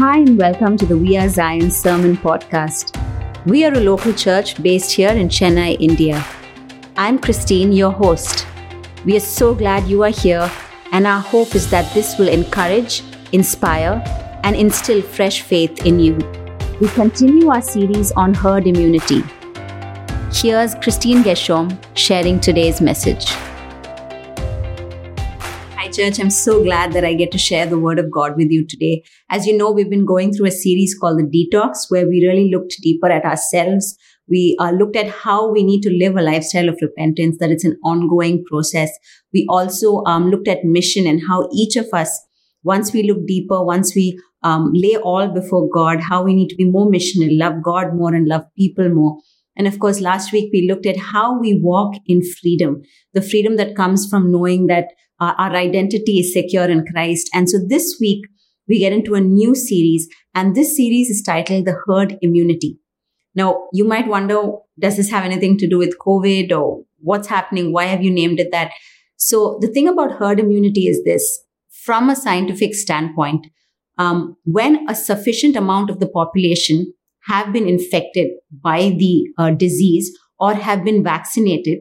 [0.00, 2.96] Hi, and welcome to the We Are Zion Sermon Podcast.
[3.44, 6.24] We are a local church based here in Chennai, India.
[6.96, 8.46] I'm Christine, your host.
[9.04, 10.50] We are so glad you are here,
[10.92, 13.02] and our hope is that this will encourage,
[13.32, 14.02] inspire,
[14.42, 16.14] and instill fresh faith in you.
[16.80, 19.22] We continue our series on herd immunity.
[20.32, 23.26] Here's Christine Geshom sharing today's message.
[26.00, 26.18] Church.
[26.18, 29.04] I'm so glad that I get to share the word of God with you today.
[29.28, 32.50] As you know, we've been going through a series called The Detox, where we really
[32.50, 33.98] looked deeper at ourselves.
[34.26, 37.66] We uh, looked at how we need to live a lifestyle of repentance, that it's
[37.66, 38.90] an ongoing process.
[39.34, 42.10] We also um, looked at mission and how each of us,
[42.62, 46.56] once we look deeper, once we um, lay all before God, how we need to
[46.56, 49.18] be more missional, love God more and love people more.
[49.54, 52.80] And of course, last week we looked at how we walk in freedom,
[53.12, 54.86] the freedom that comes from knowing that
[55.20, 57.30] uh, our identity is secure in Christ.
[57.34, 58.24] And so this week,
[58.68, 62.78] we get into a new series, and this series is titled The Herd Immunity.
[63.34, 64.40] Now, you might wonder,
[64.78, 67.72] does this have anything to do with COVID or what's happening?
[67.72, 68.72] Why have you named it that?
[69.16, 71.44] So, the thing about herd immunity is this
[71.84, 73.46] from a scientific standpoint,
[73.98, 76.92] um, when a sufficient amount of the population
[77.24, 81.80] have been infected by the uh, disease or have been vaccinated,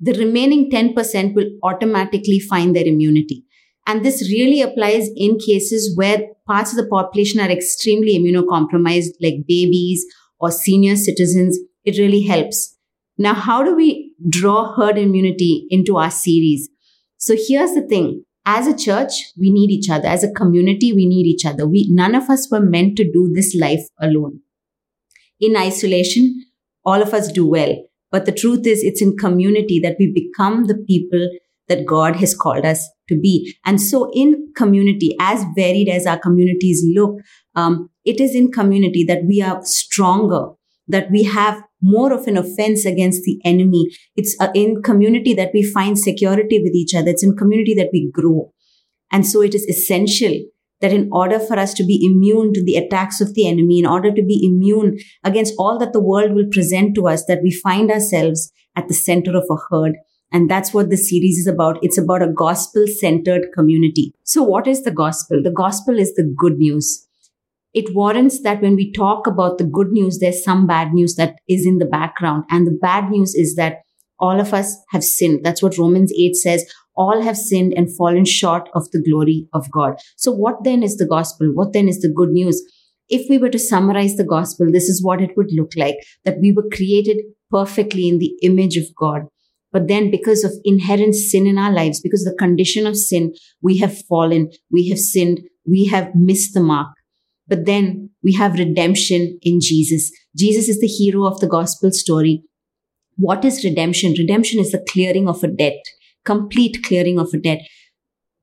[0.00, 3.44] the remaining 10% will automatically find their immunity.
[3.86, 9.46] And this really applies in cases where parts of the population are extremely immunocompromised, like
[9.46, 10.04] babies
[10.38, 11.58] or senior citizens.
[11.84, 12.76] It really helps.
[13.18, 16.68] Now, how do we draw herd immunity into our series?
[17.18, 18.24] So here's the thing.
[18.46, 20.08] As a church, we need each other.
[20.08, 21.68] As a community, we need each other.
[21.68, 24.40] We, none of us were meant to do this life alone.
[25.38, 26.46] In isolation,
[26.84, 27.76] all of us do well.
[28.10, 31.28] But the truth is, it's in community that we become the people
[31.68, 33.54] that God has called us to be.
[33.64, 37.20] And so, in community, as varied as our communities look,
[37.54, 40.48] um, it is in community that we are stronger,
[40.88, 43.86] that we have more of an offense against the enemy.
[44.16, 47.10] It's uh, in community that we find security with each other.
[47.10, 48.52] It's in community that we grow.
[49.12, 50.34] And so, it is essential
[50.80, 53.86] that in order for us to be immune to the attacks of the enemy, in
[53.86, 57.50] order to be immune against all that the world will present to us, that we
[57.50, 59.96] find ourselves at the center of a herd.
[60.32, 61.78] And that's what the series is about.
[61.82, 64.14] It's about a gospel centered community.
[64.24, 65.42] So what is the gospel?
[65.42, 67.06] The gospel is the good news.
[67.72, 71.36] It warrants that when we talk about the good news, there's some bad news that
[71.48, 72.44] is in the background.
[72.50, 73.82] And the bad news is that
[74.18, 75.40] all of us have sinned.
[75.44, 76.64] That's what Romans 8 says
[77.00, 79.94] all have sinned and fallen short of the glory of God.
[80.16, 81.50] So, what then is the gospel?
[81.54, 82.62] What then is the good news?
[83.08, 86.38] If we were to summarize the gospel, this is what it would look like that
[86.40, 87.16] we were created
[87.50, 89.22] perfectly in the image of God.
[89.72, 93.78] But then, because of inherent sin in our lives, because the condition of sin, we
[93.78, 96.88] have fallen, we have sinned, we have missed the mark.
[97.48, 100.10] But then we have redemption in Jesus.
[100.36, 102.42] Jesus is the hero of the gospel story.
[103.16, 104.14] What is redemption?
[104.18, 105.82] Redemption is the clearing of a debt
[106.24, 107.60] complete clearing of a debt.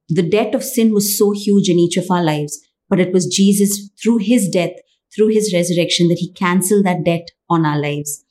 [0.09, 3.27] The debt of sin was so huge in each of our lives, but it was
[3.27, 4.73] Jesus through his death,
[5.15, 8.23] through his resurrection, that he canceled that debt on our lives.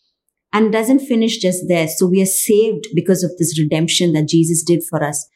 [0.53, 1.87] And doesn't finish just there.
[1.87, 5.29] So we are saved because of this redemption that Jesus did for us.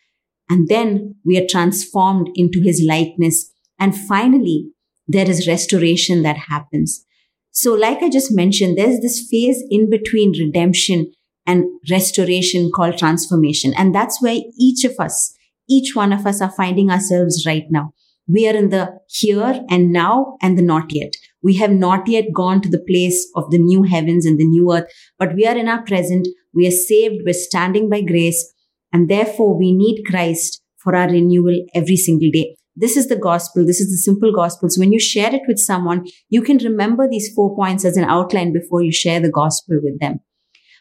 [0.49, 3.53] And then we are transformed into his likeness.
[3.79, 4.71] And finally,
[5.07, 7.05] there is restoration that happens.
[7.51, 11.13] So, like I just mentioned, there's this phase in between redemption
[11.47, 13.73] and restoration called transformation.
[13.77, 15.35] And that's where each of us,
[15.69, 17.93] each one of us are finding ourselves right now.
[18.29, 21.13] We are in the here and now and the not yet.
[21.43, 24.73] We have not yet gone to the place of the new heavens and the new
[24.73, 26.29] earth, but we are in our present.
[26.55, 27.23] We are saved.
[27.25, 28.53] We're standing by grace.
[28.93, 32.57] And therefore we need Christ for our renewal every single day.
[32.77, 33.67] This is the gospel.
[33.67, 34.69] This is the simple gospel.
[34.71, 38.05] So when you share it with someone, you can remember these four points as an
[38.05, 40.21] outline before you share the gospel with them.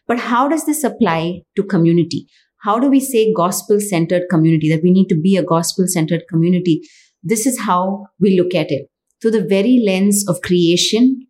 [0.09, 2.27] But how does this apply to community?
[2.63, 6.23] How do we say gospel centered community, that we need to be a gospel centered
[6.27, 6.81] community?
[7.21, 8.89] This is how we look at it
[9.21, 11.27] through the very lens of creation,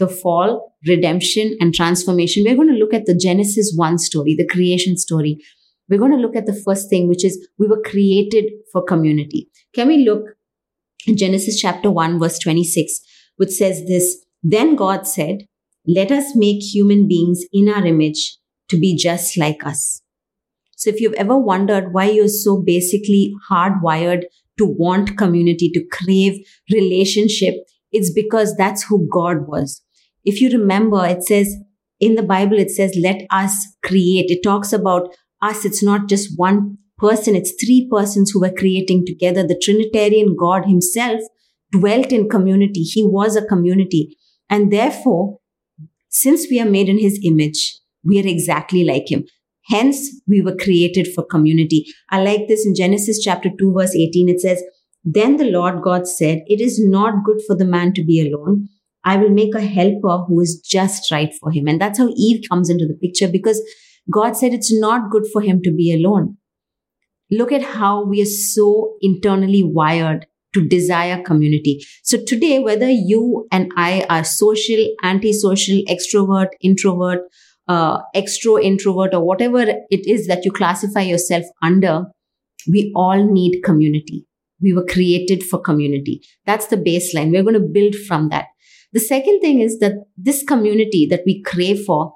[0.00, 2.44] the fall, redemption, and transformation.
[2.44, 5.38] We're going to look at the Genesis 1 story, the creation story.
[5.88, 9.48] We're going to look at the first thing, which is we were created for community.
[9.74, 10.24] Can we look
[11.06, 13.00] in Genesis chapter 1, verse 26,
[13.36, 15.47] which says this Then God said,
[15.88, 18.36] let us make human beings in our image
[18.68, 20.02] to be just like us.
[20.76, 24.24] So if you've ever wondered why you're so basically hardwired
[24.58, 27.54] to want community, to crave relationship,
[27.90, 29.82] it's because that's who God was.
[30.24, 31.56] If you remember, it says
[32.00, 34.30] in the Bible, it says, let us create.
[34.30, 35.08] It talks about
[35.40, 35.64] us.
[35.64, 37.34] It's not just one person.
[37.34, 39.46] It's three persons who were creating together.
[39.46, 41.20] The Trinitarian God himself
[41.72, 42.82] dwelt in community.
[42.82, 44.16] He was a community.
[44.50, 45.38] And therefore,
[46.08, 49.24] since we are made in his image, we are exactly like him.
[49.66, 51.84] Hence, we were created for community.
[52.10, 54.28] I like this in Genesis chapter 2, verse 18.
[54.28, 54.62] It says,
[55.04, 58.68] Then the Lord God said, It is not good for the man to be alone.
[59.04, 61.68] I will make a helper who is just right for him.
[61.68, 63.62] And that's how Eve comes into the picture because
[64.10, 66.38] God said it's not good for him to be alone.
[67.30, 70.26] Look at how we are so internally wired
[70.58, 71.80] to desire community.
[72.02, 77.20] So today, whether you and I are social, antisocial, extrovert, introvert,
[77.68, 82.06] uh, extro introvert, or whatever it is that you classify yourself under,
[82.66, 84.24] we all need community.
[84.60, 86.20] We were created for community.
[86.44, 87.30] That's the baseline.
[87.30, 88.46] We're going to build from that.
[88.92, 92.14] The second thing is that this community that we crave for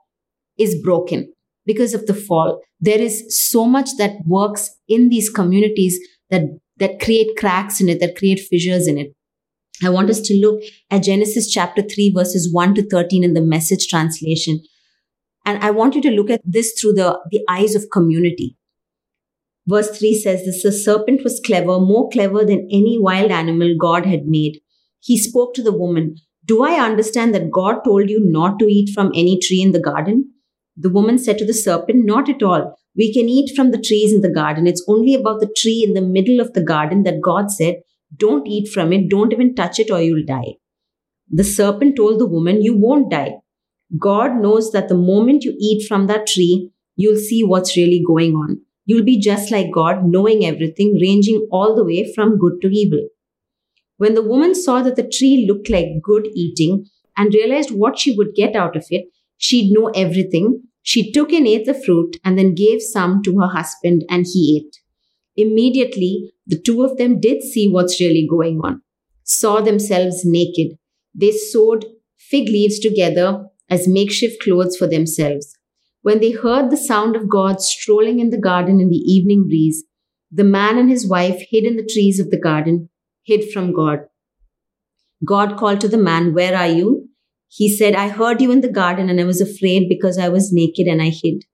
[0.58, 1.32] is broken
[1.66, 2.60] because of the fall.
[2.80, 5.98] There is so much that works in these communities
[6.30, 6.42] that,
[6.78, 9.14] that create cracks in it, that create fissures in it.
[9.84, 13.40] I want us to look at Genesis chapter 3, verses 1 to 13 in the
[13.40, 14.60] message translation.
[15.44, 18.56] And I want you to look at this through the, the eyes of community.
[19.66, 24.06] Verse 3 says this The serpent was clever, more clever than any wild animal God
[24.06, 24.60] had made.
[25.00, 28.92] He spoke to the woman, Do I understand that God told you not to eat
[28.94, 30.32] from any tree in the garden?
[30.76, 32.78] The woman said to the serpent, Not at all.
[32.96, 34.66] We can eat from the trees in the garden.
[34.66, 37.76] It's only about the tree in the middle of the garden that God said,
[38.16, 40.56] Don't eat from it, don't even touch it, or you'll die.
[41.30, 43.36] The serpent told the woman, You won't die.
[43.98, 48.34] God knows that the moment you eat from that tree, you'll see what's really going
[48.34, 48.60] on.
[48.84, 53.08] You'll be just like God, knowing everything, ranging all the way from good to evil.
[53.96, 56.86] When the woman saw that the tree looked like good eating
[57.16, 59.06] and realized what she would get out of it,
[59.36, 60.62] she'd know everything.
[60.82, 64.60] She took and ate the fruit and then gave some to her husband and he
[64.60, 64.78] ate.
[65.36, 68.82] Immediately, the two of them did see what's really going on,
[69.22, 70.78] saw themselves naked.
[71.14, 71.86] They sewed
[72.18, 75.56] fig leaves together as makeshift clothes for themselves.
[76.02, 79.84] When they heard the sound of God strolling in the garden in the evening breeze,
[80.30, 82.88] the man and his wife hid in the trees of the garden,
[83.22, 84.00] hid from God.
[85.24, 87.01] God called to the man, Where are you?
[87.54, 90.54] He said, I heard you in the garden and I was afraid because I was
[90.54, 91.44] naked and I hid.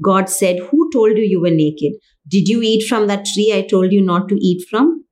[0.00, 1.94] God said, Who told you you were naked?
[2.28, 5.04] Did you eat from that tree I told you not to eat from?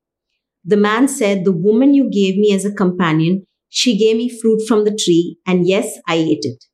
[0.65, 4.63] The man said, The woman you gave me as a companion, she gave me fruit
[4.69, 6.65] from the tree, and yes, I ate it.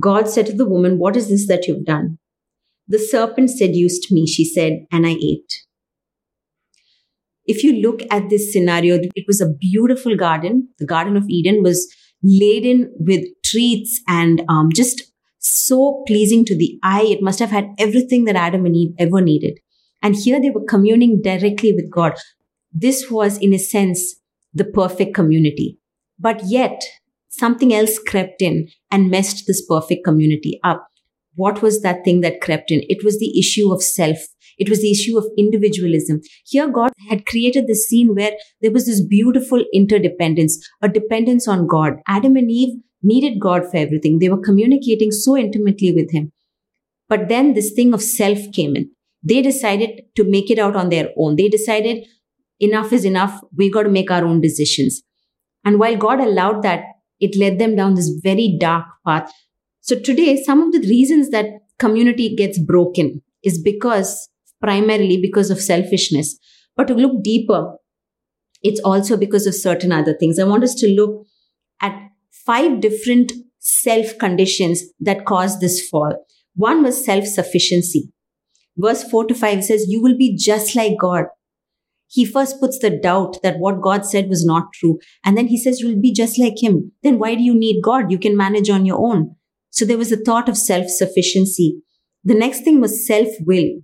[0.00, 2.18] God said to the woman, What is this that you've done?
[2.86, 5.52] The serpent seduced me, she said, and I ate.
[7.44, 10.68] If you look at this scenario, it was a beautiful garden.
[10.78, 11.86] The Garden of Eden was
[12.22, 15.02] laden with treats and um, just
[15.38, 17.04] so pleasing to the eye.
[17.04, 19.58] It must have had everything that Adam and Eve ever needed.
[20.02, 22.14] And here they were communing directly with God.
[22.72, 24.16] This was, in a sense,
[24.52, 25.78] the perfect community.
[26.18, 26.82] But yet,
[27.28, 30.86] something else crept in and messed this perfect community up.
[31.34, 32.82] What was that thing that crept in?
[32.88, 34.18] It was the issue of self.
[34.58, 36.20] It was the issue of individualism.
[36.44, 41.66] Here, God had created this scene where there was this beautiful interdependence, a dependence on
[41.66, 41.94] God.
[42.06, 44.18] Adam and Eve needed God for everything.
[44.18, 46.32] They were communicating so intimately with Him.
[47.08, 48.90] But then this thing of self came in.
[49.22, 51.36] They decided to make it out on their own.
[51.36, 52.06] They decided
[52.60, 53.40] enough is enough.
[53.56, 55.02] We got to make our own decisions.
[55.64, 56.82] And while God allowed that,
[57.20, 59.32] it led them down this very dark path.
[59.80, 61.46] So today, some of the reasons that
[61.78, 64.28] community gets broken is because
[64.60, 66.38] primarily because of selfishness.
[66.76, 67.74] But to look deeper,
[68.62, 70.38] it's also because of certain other things.
[70.38, 71.26] I want us to look
[71.80, 71.96] at
[72.46, 76.24] five different self conditions that cause this fall.
[76.54, 78.12] One was self sufficiency.
[78.76, 81.24] Verse 4 to 5 says, You will be just like God.
[82.06, 84.98] He first puts the doubt that what God said was not true.
[85.24, 86.92] And then he says, You'll be just like Him.
[87.02, 88.10] Then why do you need God?
[88.10, 89.34] You can manage on your own.
[89.70, 91.82] So there was a thought of self sufficiency.
[92.24, 93.80] The next thing was self will.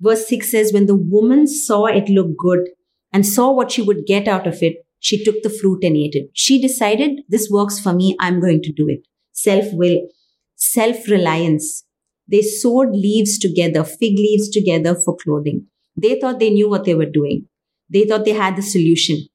[0.00, 2.68] Verse 6 says, When the woman saw it look good
[3.12, 6.14] and saw what she would get out of it, she took the fruit and ate
[6.14, 6.30] it.
[6.32, 9.06] She decided, This works for me, I'm going to do it.
[9.32, 10.00] Self will,
[10.56, 11.84] self reliance.
[12.28, 15.66] They sewed leaves together, fig leaves together for clothing.
[15.96, 17.46] They thought they knew what they were doing.
[17.88, 19.26] They thought they had the solution.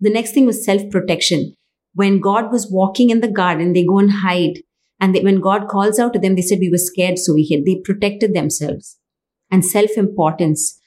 [0.00, 1.54] The next thing was self protection.
[1.94, 4.60] When God was walking in the garden, they go and hide.
[5.00, 7.42] And they, when God calls out to them, they said, We were scared, so we
[7.42, 7.64] hid.
[7.64, 8.97] They protected themselves.
[9.50, 10.80] And self importance.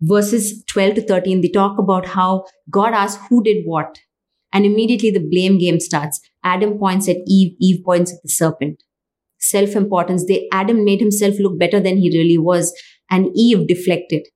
[0.00, 3.98] Verses 12 to 13, they talk about how God asks who did what.
[4.52, 6.20] And immediately the blame game starts.
[6.44, 8.82] Adam points at Eve, Eve points at the serpent.
[9.38, 10.24] Self importance.
[10.26, 12.72] They, Adam made himself look better than he really was
[13.10, 14.26] and Eve deflected.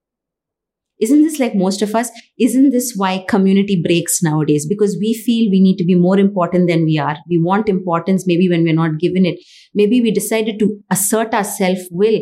[1.00, 2.11] Isn't this like most of us?
[2.38, 4.67] Isn't this why community breaks nowadays?
[4.69, 7.17] Because we feel we need to be more important than we are.
[7.29, 9.41] We want importance maybe when we're not given it.
[9.75, 12.21] Maybe we decided to assert our self will.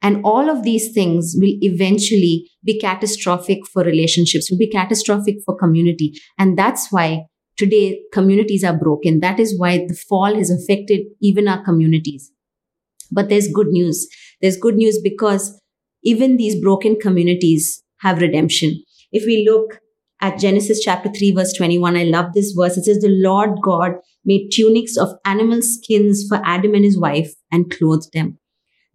[0.00, 5.56] And all of these things will eventually be catastrophic for relationships, will be catastrophic for
[5.56, 6.12] community.
[6.38, 7.24] And that's why
[7.56, 9.20] today communities are broken.
[9.20, 12.30] That is why the fall has affected even our communities.
[13.10, 14.06] But there's good news.
[14.40, 15.60] There's good news because
[16.04, 18.82] even these broken communities have redemption.
[19.10, 19.80] If we look
[20.20, 22.76] at Genesis chapter 3, verse 21, I love this verse.
[22.76, 23.92] It says, The Lord God
[24.24, 28.38] made tunics of animal skins for Adam and his wife and clothed them.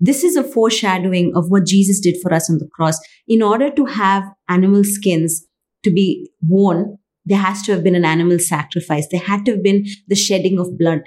[0.05, 2.99] This is a foreshadowing of what Jesus did for us on the cross.
[3.25, 5.45] In order to have animal skins
[5.83, 9.07] to be worn, there has to have been an animal sacrifice.
[9.07, 11.03] There had to have been the shedding of blood.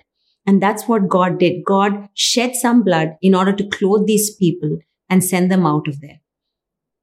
[0.47, 1.63] And that's what God did.
[1.67, 4.79] God shed some blood in order to clothe these people
[5.11, 6.23] and send them out of there.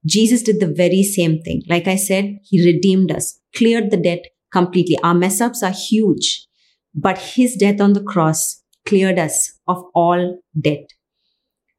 [0.04, 1.62] Jesus did the very same thing.
[1.70, 4.98] Like I said, he redeemed us, cleared the debt completely.
[5.04, 6.48] Our mess ups are huge,
[6.96, 10.88] but his death on the cross cleared us of all debt.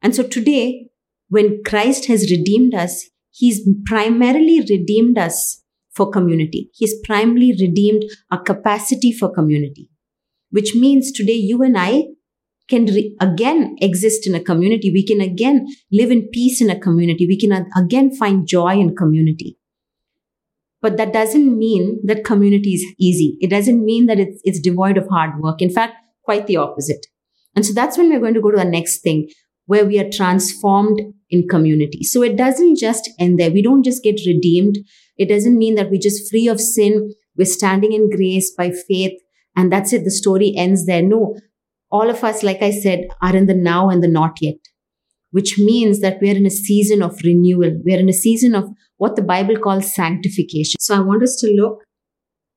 [0.05, 0.89] And so today,
[1.29, 5.63] when Christ has redeemed us, he's primarily redeemed us
[5.95, 6.69] for community.
[6.75, 9.89] He's primarily redeemed our capacity for community,
[10.51, 12.03] which means today you and I
[12.69, 14.91] can re- again exist in a community.
[14.91, 17.25] We can again live in peace in a community.
[17.25, 19.57] We can again find joy in community.
[20.83, 23.37] But that doesn't mean that community is easy.
[23.41, 25.63] It doesn't mean that it's, it's devoid of hard work.
[25.63, 27.07] In fact, quite the opposite.
[27.55, 29.29] And so that's when we're going to go to the next thing
[29.65, 32.03] where we are transformed in community.
[32.03, 33.51] So it doesn't just end there.
[33.51, 34.77] We don't just get redeemed.
[35.17, 37.13] It doesn't mean that we're just free of sin.
[37.37, 39.13] We're standing in grace by faith
[39.55, 40.03] and that's it.
[40.03, 41.01] The story ends there.
[41.01, 41.35] No,
[41.89, 44.57] all of us, like I said, are in the now and the not yet,
[45.31, 47.79] which means that we're in a season of renewal.
[47.83, 50.79] We're in a season of what the Bible calls sanctification.
[50.79, 51.79] So I want us to look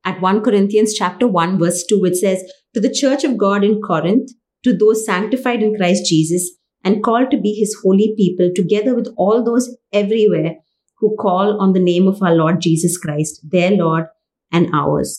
[0.05, 2.43] at 1 Corinthians chapter 1 verse 2 which says
[2.75, 4.31] to the church of God in Corinth
[4.65, 6.58] to those sanctified in Christ Jesus
[6.89, 9.69] and called to be his holy people together with all those
[10.03, 10.57] everywhere
[10.99, 14.11] who call on the name of our Lord Jesus Christ their Lord
[14.51, 15.15] and ours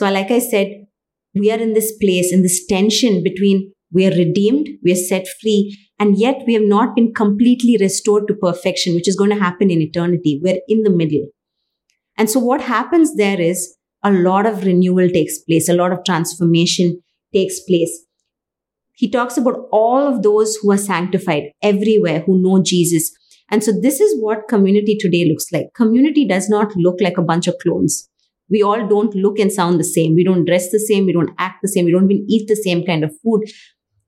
[0.00, 0.74] so like I said
[1.38, 5.26] we are in this place, in this tension between we are redeemed, we are set
[5.40, 9.38] free, and yet we have not been completely restored to perfection, which is going to
[9.38, 10.40] happen in eternity.
[10.42, 11.26] We're in the middle.
[12.16, 16.04] And so what happens there is a lot of renewal takes place, a lot of
[16.04, 18.05] transformation takes place.
[18.96, 23.12] He talks about all of those who are sanctified everywhere, who know Jesus.
[23.50, 25.66] And so this is what community today looks like.
[25.74, 28.08] Community does not look like a bunch of clones
[28.48, 30.14] we all don't look and sound the same.
[30.14, 31.06] We don't dress the same.
[31.06, 31.84] We don't act the same.
[31.84, 33.42] We don't even eat the same kind of food.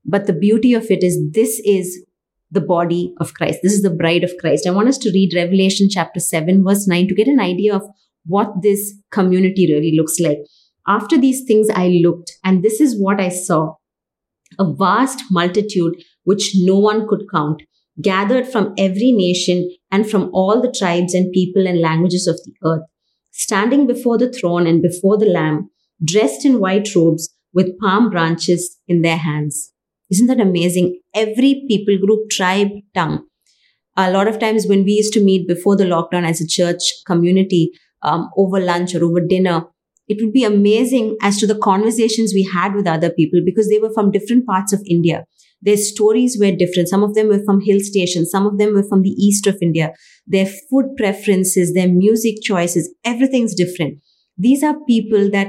[0.05, 2.05] But the beauty of it is this is
[2.51, 3.59] the body of Christ.
[3.61, 4.65] This is the bride of Christ.
[4.65, 7.83] I want us to read Revelation chapter 7, verse 9 to get an idea of
[8.25, 10.39] what this community really looks like.
[10.87, 13.75] After these things, I looked, and this is what I saw
[14.57, 17.61] a vast multitude which no one could count,
[18.01, 22.53] gathered from every nation and from all the tribes and people and languages of the
[22.65, 22.83] earth
[23.39, 25.69] standing before the throne and before the Lamb,
[26.03, 29.71] dressed in white robes with palm branches in their hands.
[30.11, 30.99] Isn't that amazing?
[31.13, 33.25] Every people group, tribe, tongue.
[33.95, 36.81] A lot of times when we used to meet before the lockdown as a church
[37.05, 39.63] community um, over lunch or over dinner,
[40.09, 43.79] it would be amazing as to the conversations we had with other people because they
[43.79, 45.23] were from different parts of India.
[45.61, 46.89] Their stories were different.
[46.89, 48.31] Some of them were from hill stations.
[48.31, 49.93] Some of them were from the east of India.
[50.25, 53.99] Their food preferences, their music choices, everything's different.
[54.37, 55.47] These are people that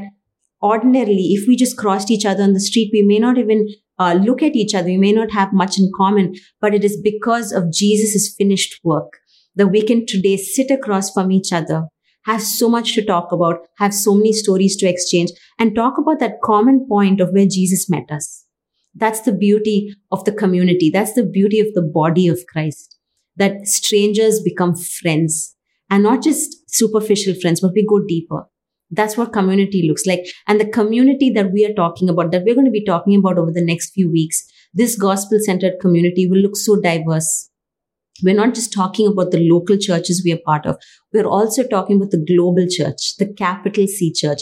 [0.62, 4.14] ordinarily, if we just crossed each other on the street, we may not even uh,
[4.14, 4.88] look at each other.
[4.88, 9.18] We may not have much in common, but it is because of Jesus' finished work
[9.54, 11.84] that we can today sit across from each other,
[12.24, 16.18] have so much to talk about, have so many stories to exchange, and talk about
[16.20, 18.46] that common point of where Jesus met us.
[18.94, 20.90] That's the beauty of the community.
[20.90, 22.96] That's the beauty of the body of Christ.
[23.36, 25.56] That strangers become friends
[25.88, 28.46] and not just superficial friends, but we go deeper.
[28.90, 30.26] That's what community looks like.
[30.48, 33.38] And the community that we are talking about, that we're going to be talking about
[33.38, 37.49] over the next few weeks, this gospel centered community will look so diverse.
[38.22, 40.76] We're not just talking about the local churches we are part of.
[41.12, 44.40] We're also talking about the global church, the capital C church.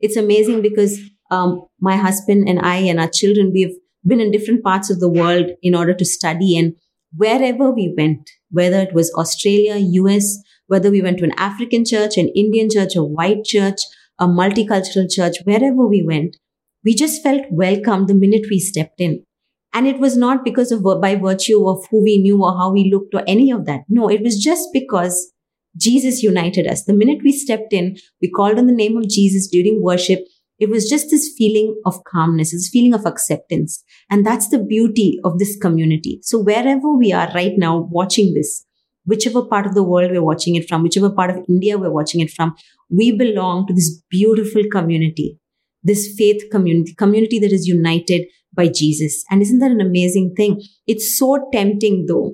[0.00, 0.98] It's amazing because
[1.30, 5.08] um, my husband and I and our children, we've been in different parts of the
[5.08, 6.56] world in order to study.
[6.56, 6.74] And
[7.14, 12.16] wherever we went, whether it was Australia, US, whether we went to an African church,
[12.16, 13.80] an Indian church, a white church,
[14.18, 16.36] a multicultural church, wherever we went,
[16.84, 19.24] we just felt welcome the minute we stepped in.
[19.72, 22.90] And it was not because of by virtue of who we knew or how we
[22.92, 23.82] looked or any of that.
[23.88, 25.32] No, it was just because
[25.76, 26.84] Jesus united us.
[26.84, 30.20] The minute we stepped in, we called on the name of Jesus during worship.
[30.58, 33.84] It was just this feeling of calmness, this feeling of acceptance.
[34.10, 36.18] And that's the beauty of this community.
[36.22, 38.64] So wherever we are right now watching this,
[39.04, 42.20] whichever part of the world we're watching it from, whichever part of India we're watching
[42.20, 42.56] it from,
[42.90, 45.38] we belong to this beautiful community,
[45.84, 48.26] this faith community, community that is united
[48.58, 49.24] by Jesus.
[49.30, 50.60] And isn't that an amazing thing?
[50.86, 52.32] It's so tempting though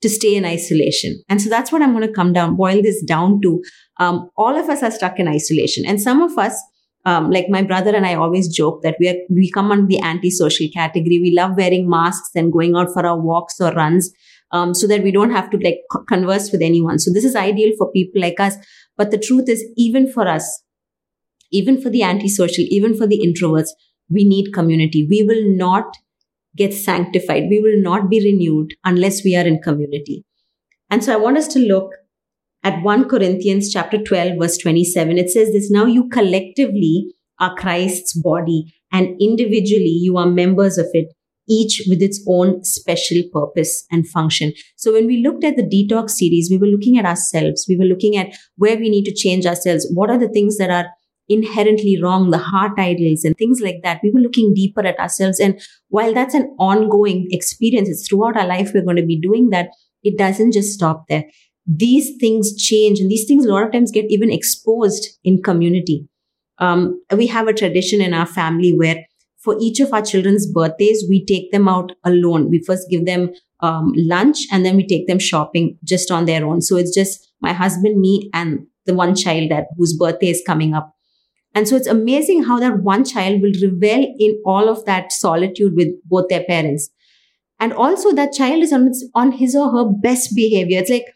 [0.00, 1.20] to stay in isolation.
[1.28, 3.62] And so that's what I'm going to come down, boil this down to.
[3.98, 5.84] Um, all of us are stuck in isolation.
[5.84, 6.60] And some of us,
[7.04, 10.00] um, like my brother and I always joke that we are, we come under the
[10.00, 11.20] antisocial category.
[11.20, 14.12] We love wearing masks and going out for our walks or runs.
[14.52, 16.98] Um, so that we don't have to like converse with anyone.
[16.98, 18.54] So this is ideal for people like us.
[18.98, 20.62] But the truth is, even for us,
[21.50, 23.70] even for the antisocial, even for the introverts,
[24.12, 25.06] we need community.
[25.08, 25.96] We will not
[26.56, 27.44] get sanctified.
[27.48, 30.24] We will not be renewed unless we are in community.
[30.90, 31.92] And so I want us to look
[32.62, 35.18] at 1 Corinthians chapter 12 verse 27.
[35.18, 40.86] It says this, now you collectively are Christ's body and individually you are members of
[40.92, 41.08] it,
[41.48, 44.52] each with its own special purpose and function.
[44.76, 47.66] So when we looked at the detox series, we were looking at ourselves.
[47.68, 49.90] We were looking at where we need to change ourselves.
[49.92, 50.86] What are the things that are
[51.32, 54.00] inherently wrong, the heart idols and things like that.
[54.02, 55.40] We were looking deeper at ourselves.
[55.40, 59.50] And while that's an ongoing experience, it's throughout our life we're going to be doing
[59.50, 59.68] that.
[60.02, 61.24] It doesn't just stop there.
[61.66, 66.08] These things change and these things a lot of times get even exposed in community.
[66.58, 69.04] Um, we have a tradition in our family where
[69.42, 72.48] for each of our children's birthdays, we take them out alone.
[72.48, 76.44] We first give them um, lunch and then we take them shopping just on their
[76.44, 76.62] own.
[76.62, 80.74] So it's just my husband, me, and the one child that whose birthday is coming
[80.74, 80.94] up.
[81.54, 85.74] And so it's amazing how that one child will revel in all of that solitude
[85.76, 86.90] with both their parents.
[87.60, 90.78] And also that child is on, on his or her best behavior.
[90.78, 91.06] It's like,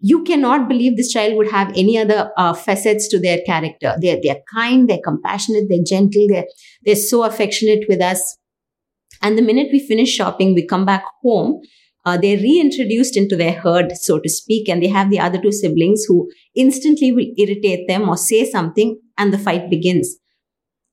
[0.00, 3.96] you cannot believe this child would have any other uh, facets to their character.
[4.00, 6.46] They're, they're kind, they're compassionate, they're gentle, they're,
[6.84, 8.36] they're so affectionate with us.
[9.22, 11.60] And the minute we finish shopping, we come back home
[12.08, 15.52] uh, they're reintroduced into their herd, so to speak, and they have the other two
[15.52, 20.16] siblings who instantly will irritate them or say something, and the fight begins.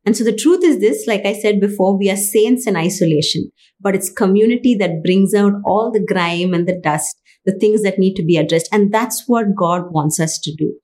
[0.05, 3.51] And so the truth is this, like I said before, we are saints in isolation,
[3.79, 7.97] but it's community that brings out all the grime and the dust, the things that
[7.97, 8.69] need to be addressed.
[8.71, 10.75] And that's what God wants us to do.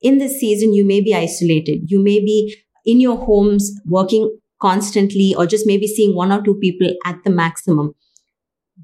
[0.00, 1.82] In this season, you may be isolated.
[1.86, 6.54] You may be in your homes working constantly or just maybe seeing one or two
[6.54, 7.94] people at the maximum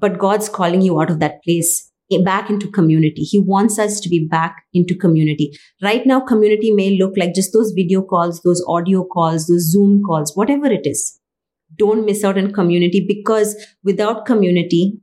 [0.03, 3.21] but God's calling you out of that place eh, back into community.
[3.21, 5.57] He wants us to be back into community.
[5.81, 10.01] Right now, community may look like just those video calls, those audio calls, those Zoom
[10.05, 11.21] calls, whatever it is.
[11.77, 14.99] Don't miss out on community because without community,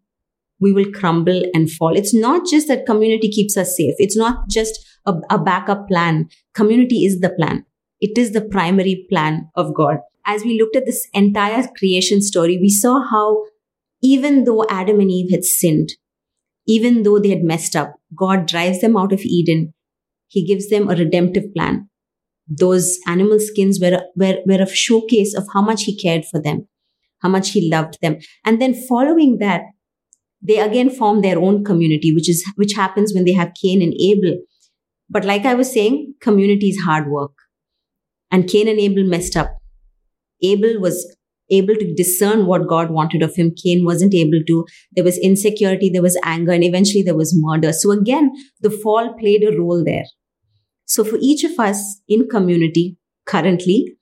[0.61, 1.97] we will crumble and fall.
[1.97, 3.95] It's not just that community keeps us safe.
[3.97, 6.29] It's not just a, a backup plan.
[6.53, 7.65] Community is the plan.
[8.03, 9.97] It is the primary plan of God.
[10.27, 13.47] As we looked at this entire creation story, we saw how
[14.03, 15.91] even though Adam and Eve had sinned,
[16.67, 19.75] even though they had messed up, God drives them out of Eden.
[20.29, 21.89] He gives them a redemptive plan.
[22.47, 26.69] Those animal skins were, were, were a showcase of how much He cared for them,
[27.23, 28.19] how much He loved them.
[28.45, 29.63] And then following that,
[30.43, 33.95] they again form their own community, which is, which happens when they have Cain and
[34.01, 34.39] Abel.
[35.09, 37.33] But like I was saying, community is hard work.
[38.31, 39.51] And Cain and Abel messed up.
[40.43, 41.17] Abel was
[41.51, 43.53] able to discern what God wanted of him.
[43.63, 44.67] Cain wasn't able to.
[44.93, 47.73] There was insecurity, there was anger, and eventually there was murder.
[47.73, 50.05] So again, the fall played a role there.
[50.87, 53.97] So for each of us in community currently,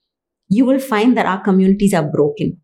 [0.49, 2.59] you will find that our communities are broken.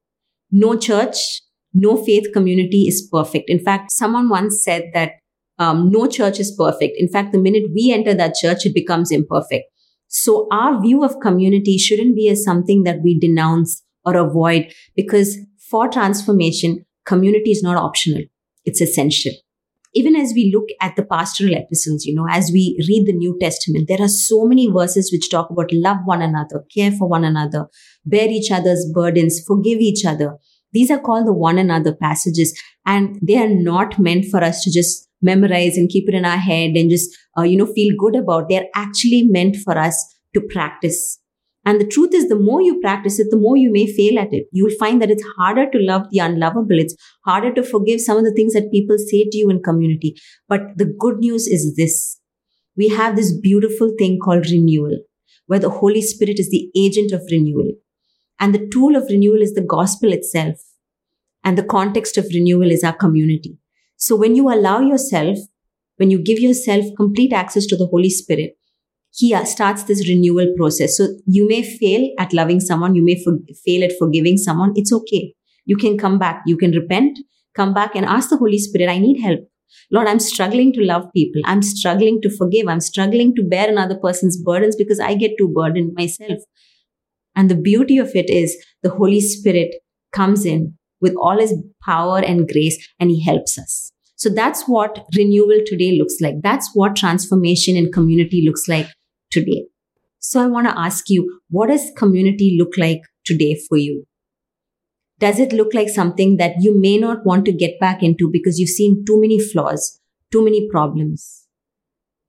[0.50, 1.42] No church,
[1.74, 3.50] no faith community is perfect.
[3.50, 5.12] In fact, someone once said that
[5.58, 6.94] um, no church is perfect.
[6.98, 9.64] In fact, the minute we enter that church, it becomes imperfect.
[10.08, 15.38] So our view of community shouldn't be as something that we denounce or avoid because
[15.58, 18.22] for transformation, community is not optional.
[18.64, 19.32] It's essential.
[19.96, 23.38] Even as we look at the pastoral epistles, you know, as we read the New
[23.40, 27.22] Testament, there are so many verses which talk about love one another, care for one
[27.22, 27.66] another,
[28.04, 30.36] bear each other's burdens, forgive each other.
[30.72, 34.72] These are called the one another passages and they are not meant for us to
[34.72, 38.16] just memorize and keep it in our head and just, uh, you know, feel good
[38.16, 38.48] about.
[38.48, 39.96] They're actually meant for us
[40.34, 41.20] to practice
[41.64, 44.32] and the truth is, the more you practice it, the more you may fail at
[44.32, 44.46] it.
[44.52, 46.78] You will find that it's harder to love the unlovable.
[46.78, 50.14] It's harder to forgive some of the things that people say to you in community.
[50.48, 52.20] But the good news is this.
[52.76, 54.98] We have this beautiful thing called renewal,
[55.46, 57.72] where the Holy Spirit is the agent of renewal.
[58.38, 60.56] And the tool of renewal is the gospel itself.
[61.44, 63.58] And the context of renewal is our community.
[63.96, 65.38] So when you allow yourself
[65.96, 68.56] when you give yourself complete access to the Holy Spirit,
[69.16, 70.96] He uh, starts this renewal process.
[70.96, 74.72] So you may fail at loving someone, you may for- fail at forgiving someone.
[74.74, 75.34] It's okay.
[75.66, 77.18] You can come back, you can repent,
[77.54, 79.40] come back and ask the Holy Spirit, I need help.
[79.90, 81.42] Lord, I'm struggling to love people.
[81.44, 82.68] I'm struggling to forgive.
[82.68, 86.40] I'm struggling to bear another person's burdens because I get too burdened myself.
[87.36, 89.74] And the beauty of it is the Holy Spirit
[90.12, 93.92] comes in with all his power and grace and he helps us.
[94.16, 96.36] So that's what renewal today looks like.
[96.42, 98.88] That's what transformation in community looks like
[99.34, 99.64] today.
[100.18, 104.06] So I want to ask you, what does community look like today for you?
[105.18, 108.58] Does it look like something that you may not want to get back into because
[108.58, 110.00] you've seen too many flaws,
[110.32, 111.46] too many problems?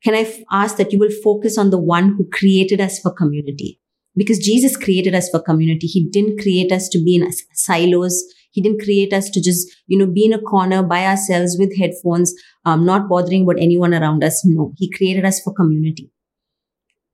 [0.03, 3.11] Can I f- ask that you will focus on the one who created us for
[3.11, 3.79] community?
[4.15, 5.87] Because Jesus created us for community.
[5.87, 8.23] He didn't create us to be in silos.
[8.51, 11.77] He didn't create us to just, you know, be in a corner by ourselves with
[11.77, 12.33] headphones,
[12.65, 14.43] um, not bothering about anyone around us.
[14.45, 16.11] No, he created us for community.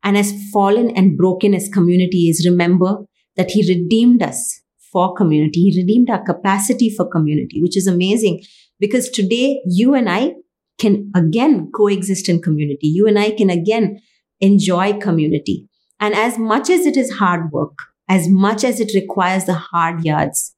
[0.04, 4.62] And as fallen and broken as community is, remember that he redeemed us
[4.92, 5.70] for community.
[5.70, 8.44] He redeemed our capacity for community, which is amazing
[8.80, 10.34] because today you and I
[10.80, 12.88] can again coexist in community.
[12.88, 14.02] You and I can again
[14.40, 15.70] enjoy community.
[16.00, 17.78] And as much as it is hard work,
[18.10, 20.56] as much as it requires the hard yards,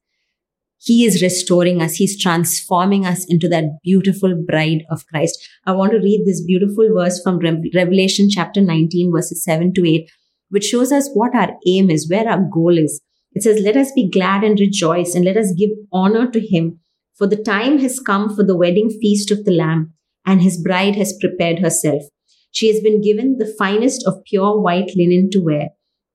[0.84, 1.94] he is restoring us.
[1.94, 5.38] He's transforming us into that beautiful bride of Christ.
[5.64, 10.10] I want to read this beautiful verse from Revelation chapter 19, verses 7 to 8,
[10.50, 13.00] which shows us what our aim is, where our goal is.
[13.32, 16.80] It says, Let us be glad and rejoice, and let us give honor to him,
[17.16, 19.94] for the time has come for the wedding feast of the Lamb,
[20.26, 22.02] and his bride has prepared herself.
[22.50, 25.70] She has been given the finest of pure white linen to wear,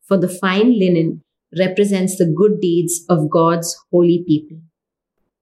[0.07, 1.23] for the fine linen
[1.57, 4.57] represents the good deeds of God's holy people.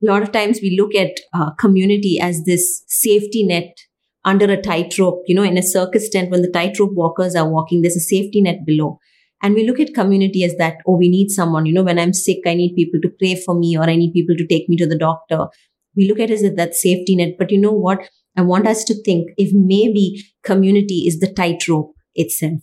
[0.04, 3.76] A lot of times we look at uh, community as this safety net
[4.24, 5.24] under a tightrope.
[5.26, 8.41] You know, in a circus tent, when the tightrope walkers are walking, there's a safety
[8.41, 9.00] net below.
[9.41, 11.65] And we look at community as that, oh, we need someone.
[11.65, 14.13] You know, when I'm sick, I need people to pray for me or I need
[14.13, 15.48] people to take me to the doctor.
[15.96, 17.36] We look at it as that safety net.
[17.38, 18.10] But you know what?
[18.36, 22.62] I want us to think if maybe community is the tightrope itself.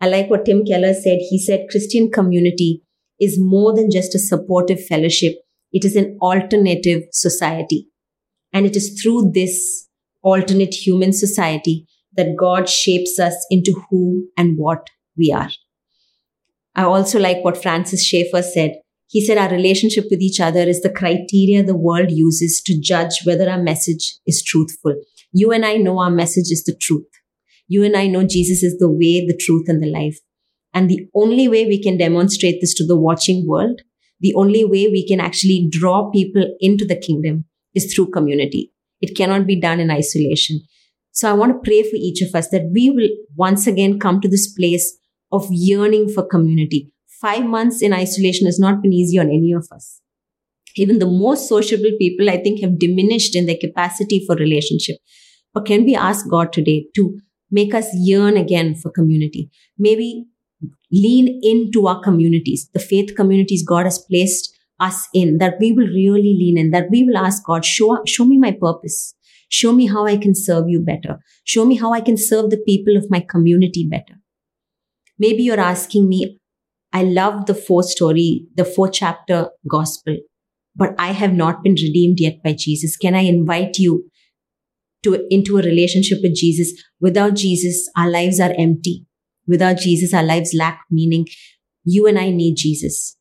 [0.00, 1.18] I like what Tim Keller said.
[1.28, 2.82] He said Christian community
[3.20, 5.34] is more than just a supportive fellowship.
[5.72, 7.88] It is an alternative society.
[8.52, 9.88] And it is through this
[10.22, 11.86] alternate human society
[12.16, 15.50] that God shapes us into who and what we are.
[16.74, 18.72] I also like what Francis Schaeffer said.
[19.06, 23.12] He said our relationship with each other is the criteria the world uses to judge
[23.24, 24.94] whether our message is truthful.
[25.32, 27.06] You and I know our message is the truth.
[27.70, 30.18] You and I know Jesus is the way, the truth, and the life.
[30.74, 33.82] And the only way we can demonstrate this to the watching world,
[34.18, 38.72] the only way we can actually draw people into the kingdom is through community.
[39.00, 40.62] It cannot be done in isolation.
[41.12, 44.20] So I want to pray for each of us that we will once again come
[44.20, 44.98] to this place
[45.30, 46.92] of yearning for community.
[47.20, 50.00] Five months in isolation has not been easy on any of us.
[50.74, 54.96] Even the most sociable people, I think, have diminished in their capacity for relationship.
[55.54, 57.20] But can we ask God today to
[57.50, 59.50] make us yearn again for community?
[59.78, 60.26] Maybe
[60.92, 65.86] lean into our communities, the faith communities God has placed us in, that we will
[65.86, 69.14] really lean in, that we will ask God, show, show me my purpose.
[69.48, 71.18] Show me how I can serve you better.
[71.44, 74.20] Show me how I can serve the people of my community better.
[75.18, 76.38] Maybe you're asking me,
[76.92, 80.16] I love the four story, the four chapter gospel,
[80.74, 82.96] but I have not been redeemed yet by Jesus.
[82.96, 84.09] Can I invite you
[85.02, 86.72] to, into a relationship with Jesus?
[87.00, 89.06] Without Jesus, our lives are empty.
[89.46, 91.26] Without Jesus, our lives lack meaning.
[91.84, 93.16] You and I need Jesus.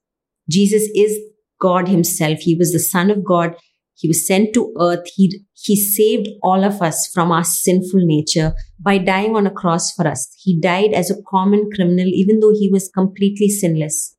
[0.50, 1.18] Jesus is
[1.60, 2.40] God himself.
[2.40, 3.56] He was the son of God.
[3.96, 5.06] He was sent to earth.
[5.16, 9.92] He, he saved all of us from our sinful nature by dying on a cross
[9.94, 10.34] for us.
[10.42, 14.16] He died as a common criminal, even though he was completely sinless.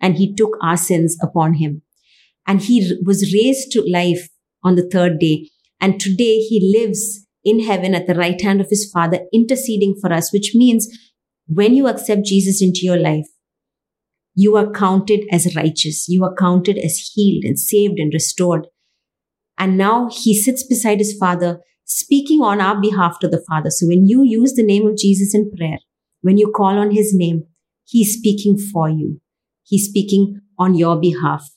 [0.00, 1.82] And he took our sins upon him.
[2.46, 4.28] And he was raised to life
[4.62, 5.50] on the third day.
[5.80, 10.12] And today he lives in heaven at the right hand of his father, interceding for
[10.12, 10.88] us, which means
[11.46, 13.26] when you accept Jesus into your life,
[14.34, 16.08] you are counted as righteous.
[16.08, 18.66] You are counted as healed and saved and restored.
[19.58, 23.70] And now he sits beside his father, speaking on our behalf to the father.
[23.70, 25.78] So when you use the name of Jesus in prayer,
[26.22, 27.44] when you call on his name,
[27.84, 29.20] he's speaking for you.
[29.62, 31.48] He's speaking on your behalf.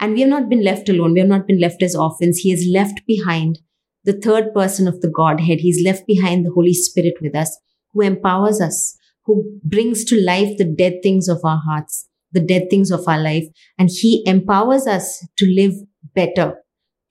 [0.00, 1.12] And we have not been left alone.
[1.12, 2.38] We have not been left as orphans.
[2.38, 3.60] He has left behind
[4.04, 5.60] the third person of the Godhead.
[5.60, 7.58] He's left behind the Holy Spirit with us,
[7.92, 12.68] who empowers us, who brings to life the dead things of our hearts, the dead
[12.68, 13.44] things of our life.
[13.78, 15.74] And he empowers us to live
[16.14, 16.56] better,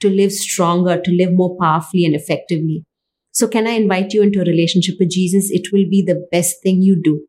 [0.02, 2.86] to live stronger, to live more powerfully and effectively.
[3.32, 5.50] So, can I invite you into a relationship with Jesus?
[5.50, 7.26] It will be the best thing you do.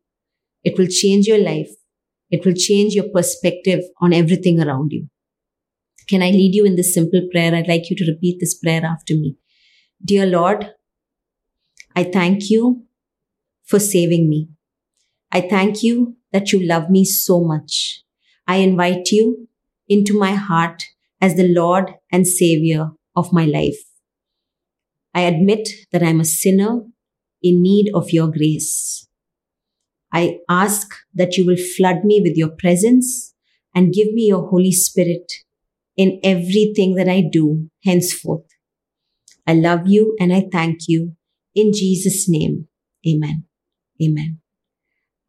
[0.63, 1.71] It will change your life.
[2.29, 5.07] It will change your perspective on everything around you.
[6.07, 7.53] Can I lead you in this simple prayer?
[7.55, 9.37] I'd like you to repeat this prayer after me.
[10.03, 10.71] Dear Lord,
[11.95, 12.83] I thank you
[13.63, 14.49] for saving me.
[15.31, 18.03] I thank you that you love me so much.
[18.47, 19.47] I invite you
[19.87, 20.83] into my heart
[21.19, 23.79] as the Lord and Savior of my life.
[25.13, 26.81] I admit that I'm a sinner
[27.41, 29.07] in need of your grace.
[30.13, 33.33] I ask that you will flood me with your presence
[33.73, 35.31] and give me your Holy Spirit
[35.97, 38.45] in everything that I do henceforth.
[39.47, 41.15] I love you and I thank you
[41.53, 42.67] in Jesus' name.
[43.07, 43.45] Amen.
[44.03, 44.39] Amen.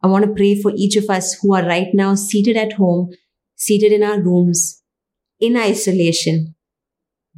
[0.03, 3.11] I want to pray for each of us who are right now seated at home,
[3.55, 4.83] seated in our rooms,
[5.41, 6.55] in isolation,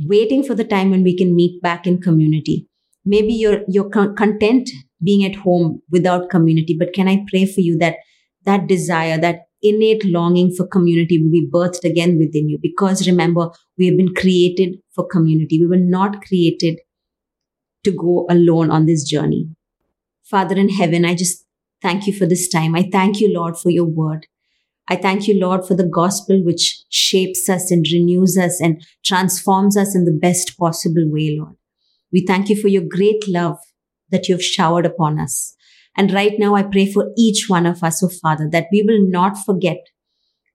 [0.04, 2.68] waiting for the time when we can meet back in community.
[3.04, 4.70] Maybe you're, you're content
[5.02, 7.96] being at home without community, but can I pray for you that
[8.44, 12.58] that desire, that innate longing for community will be birthed again within you?
[12.60, 15.60] Because remember, we have been created for community.
[15.60, 16.80] We were not created
[17.84, 19.48] to go alone on this journey.
[20.24, 21.44] Father in heaven, I just
[21.80, 22.74] thank you for this time.
[22.74, 24.26] I thank you, Lord, for your word.
[24.90, 29.76] I thank you, Lord, for the gospel which shapes us and renews us and transforms
[29.76, 31.56] us in the best possible way, Lord.
[32.10, 33.58] We thank you for your great love
[34.10, 35.54] that you have showered upon us.
[35.98, 39.04] And right now, I pray for each one of us, oh Father, that we will
[39.10, 39.78] not forget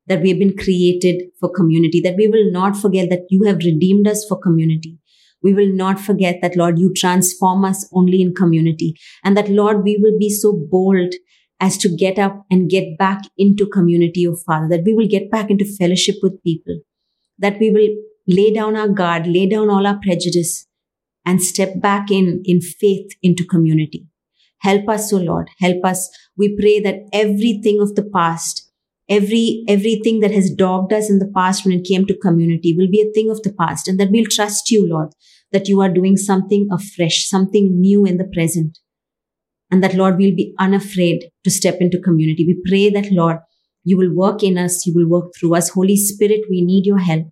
[0.07, 3.57] that we have been created for community, that we will not forget that you have
[3.57, 4.97] redeemed us for community.
[5.41, 9.83] We will not forget that, Lord, you transform us only in community and that, Lord,
[9.83, 11.13] we will be so bold
[11.59, 15.29] as to get up and get back into community of Father, that we will get
[15.29, 16.79] back into fellowship with people,
[17.37, 17.89] that we will
[18.27, 20.67] lay down our guard, lay down all our prejudice
[21.25, 24.07] and step back in, in faith into community.
[24.63, 26.09] Help us, O Lord, help us.
[26.37, 28.71] We pray that everything of the past,
[29.09, 32.89] every, everything that has dogged us in the past when it came to community will
[32.89, 35.09] be a thing of the past and that we'll trust you, Lord,
[35.51, 38.79] that you are doing something afresh, something new in the present
[39.73, 42.45] and that Lord, we'll be unafraid to step into community.
[42.45, 43.37] We pray that Lord,
[43.83, 45.69] you will work in us, you will work through us.
[45.69, 47.25] Holy Spirit, we need your help.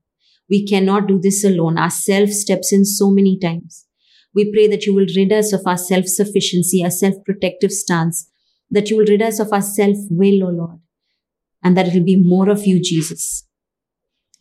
[0.49, 1.77] We cannot do this alone.
[1.77, 3.85] Our self steps in so many times.
[4.33, 8.29] We pray that you will rid us of our self sufficiency, our self protective stance,
[8.69, 10.79] that you will rid us of our self will, O Lord,
[11.63, 13.45] and that it will be more of you, Jesus.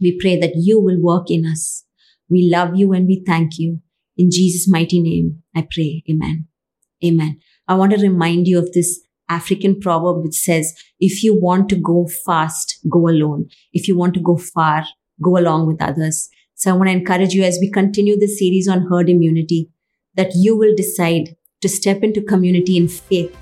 [0.00, 1.84] We pray that you will work in us.
[2.28, 3.80] We love you and we thank you.
[4.16, 6.04] In Jesus' mighty name, I pray.
[6.08, 6.46] Amen.
[7.04, 7.40] Amen.
[7.66, 11.76] I want to remind you of this African proverb which says, if you want to
[11.76, 13.48] go fast, go alone.
[13.72, 14.84] If you want to go far,
[15.22, 16.28] go along with others.
[16.54, 19.70] So I want to encourage you as we continue the series on herd immunity
[20.14, 23.36] that you will decide to step into community in faith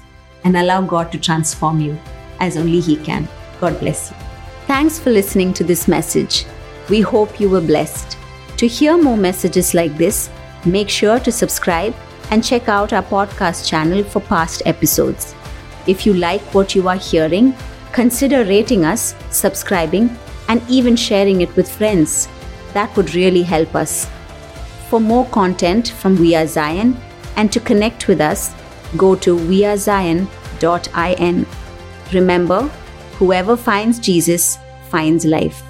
[0.45, 1.99] and allow God to transform you
[2.41, 3.29] as only He can.
[3.61, 4.17] God bless you.
[4.67, 6.45] Thanks for listening to this message.
[6.89, 8.17] We hope you were blessed.
[8.59, 10.31] To hear more messages like this,
[10.65, 11.95] make sure to subscribe
[12.31, 15.35] and check out our podcast channel for past episodes.
[15.87, 17.55] If you like what you are hearing,
[17.93, 20.17] consider rating us, subscribing,
[20.49, 22.29] and even sharing it with friends.
[22.75, 24.09] That would really help us.
[24.88, 26.96] For more content from We Are Zion
[27.37, 28.55] and to connect with us,
[28.96, 30.27] go to wearezion.in.
[32.12, 32.62] Remember,
[33.18, 35.62] whoever finds Jesus finds life.